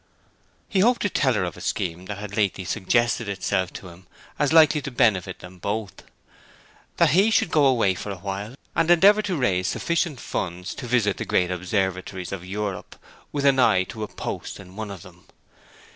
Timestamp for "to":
1.03-1.11, 3.73-3.89, 4.81-4.89, 9.21-9.35, 10.73-10.87, 13.83-14.01